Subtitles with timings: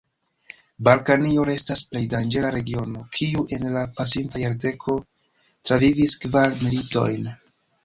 [0.85, 4.97] Balkanio restas plej danĝera regiono, kiu en la pasinta jardeko
[5.45, 7.33] travivis kvar militojn.